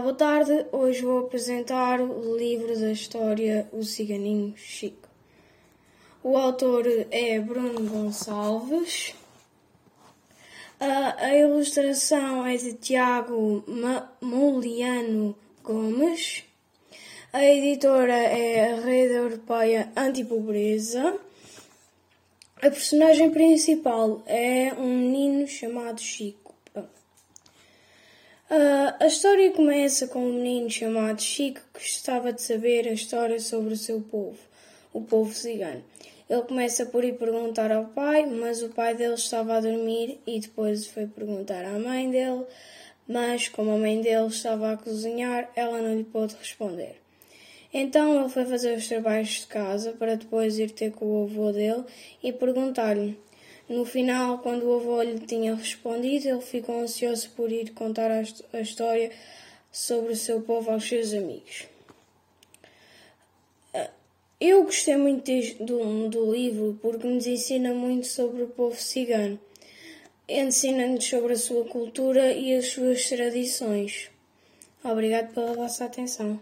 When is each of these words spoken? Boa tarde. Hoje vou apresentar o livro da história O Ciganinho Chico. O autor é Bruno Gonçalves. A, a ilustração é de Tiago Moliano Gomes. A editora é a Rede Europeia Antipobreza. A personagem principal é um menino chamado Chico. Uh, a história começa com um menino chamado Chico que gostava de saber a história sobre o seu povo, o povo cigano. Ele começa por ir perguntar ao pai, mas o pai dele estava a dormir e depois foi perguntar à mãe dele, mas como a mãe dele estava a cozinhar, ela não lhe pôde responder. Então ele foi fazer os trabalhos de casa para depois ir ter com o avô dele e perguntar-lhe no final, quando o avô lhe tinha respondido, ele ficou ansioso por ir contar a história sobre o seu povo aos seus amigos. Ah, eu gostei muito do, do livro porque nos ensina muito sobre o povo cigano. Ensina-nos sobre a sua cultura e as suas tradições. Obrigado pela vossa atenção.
Boa 0.00 0.12
tarde. 0.12 0.66
Hoje 0.72 1.00
vou 1.00 1.20
apresentar 1.20 2.02
o 2.02 2.36
livro 2.36 2.78
da 2.78 2.92
história 2.92 3.66
O 3.72 3.82
Ciganinho 3.82 4.54
Chico. 4.54 5.08
O 6.22 6.36
autor 6.36 6.84
é 7.10 7.40
Bruno 7.40 7.80
Gonçalves. 7.88 9.14
A, 10.78 11.24
a 11.24 11.34
ilustração 11.34 12.44
é 12.44 12.56
de 12.58 12.74
Tiago 12.74 13.64
Moliano 14.20 15.34
Gomes. 15.64 16.44
A 17.32 17.42
editora 17.42 18.14
é 18.14 18.74
a 18.74 18.80
Rede 18.82 19.14
Europeia 19.14 19.90
Antipobreza. 19.96 21.18
A 22.56 22.70
personagem 22.70 23.30
principal 23.30 24.22
é 24.26 24.74
um 24.74 24.98
menino 24.98 25.48
chamado 25.48 26.00
Chico. 26.00 26.54
Uh, 28.48 28.94
a 29.00 29.06
história 29.08 29.50
começa 29.50 30.06
com 30.06 30.20
um 30.20 30.34
menino 30.34 30.70
chamado 30.70 31.20
Chico 31.20 31.60
que 31.74 31.80
gostava 31.80 32.32
de 32.32 32.40
saber 32.40 32.86
a 32.86 32.92
história 32.92 33.40
sobre 33.40 33.74
o 33.74 33.76
seu 33.76 34.00
povo, 34.00 34.38
o 34.92 35.00
povo 35.00 35.34
cigano. 35.34 35.82
Ele 36.30 36.42
começa 36.42 36.86
por 36.86 37.02
ir 37.02 37.18
perguntar 37.18 37.72
ao 37.72 37.86
pai, 37.86 38.24
mas 38.24 38.62
o 38.62 38.68
pai 38.68 38.94
dele 38.94 39.14
estava 39.14 39.56
a 39.56 39.60
dormir 39.60 40.20
e 40.24 40.38
depois 40.38 40.86
foi 40.86 41.08
perguntar 41.08 41.64
à 41.64 41.76
mãe 41.76 42.08
dele, 42.08 42.44
mas 43.08 43.48
como 43.48 43.72
a 43.72 43.78
mãe 43.78 44.00
dele 44.00 44.28
estava 44.28 44.70
a 44.70 44.76
cozinhar, 44.76 45.50
ela 45.56 45.82
não 45.82 45.96
lhe 45.96 46.04
pôde 46.04 46.36
responder. 46.36 47.00
Então 47.74 48.14
ele 48.14 48.28
foi 48.28 48.46
fazer 48.46 48.78
os 48.78 48.86
trabalhos 48.86 49.40
de 49.40 49.46
casa 49.46 49.90
para 49.90 50.14
depois 50.14 50.56
ir 50.56 50.70
ter 50.70 50.92
com 50.92 51.04
o 51.04 51.24
avô 51.24 51.50
dele 51.50 51.82
e 52.22 52.32
perguntar-lhe 52.32 53.18
no 53.68 53.84
final, 53.84 54.38
quando 54.38 54.64
o 54.64 54.76
avô 54.76 55.02
lhe 55.02 55.18
tinha 55.18 55.54
respondido, 55.54 56.28
ele 56.28 56.40
ficou 56.40 56.80
ansioso 56.80 57.30
por 57.30 57.50
ir 57.50 57.72
contar 57.72 58.10
a 58.10 58.60
história 58.60 59.10
sobre 59.72 60.12
o 60.12 60.16
seu 60.16 60.40
povo 60.40 60.70
aos 60.70 60.88
seus 60.88 61.12
amigos. 61.12 61.66
Ah, 63.74 63.90
eu 64.40 64.64
gostei 64.64 64.96
muito 64.96 65.30
do, 65.64 66.08
do 66.08 66.32
livro 66.32 66.78
porque 66.80 67.06
nos 67.06 67.26
ensina 67.26 67.74
muito 67.74 68.06
sobre 68.06 68.42
o 68.44 68.48
povo 68.48 68.76
cigano. 68.76 69.38
Ensina-nos 70.28 71.04
sobre 71.04 71.34
a 71.34 71.36
sua 71.36 71.64
cultura 71.64 72.32
e 72.32 72.54
as 72.54 72.68
suas 72.68 73.08
tradições. 73.08 74.10
Obrigado 74.82 75.34
pela 75.34 75.54
vossa 75.54 75.84
atenção. 75.84 76.34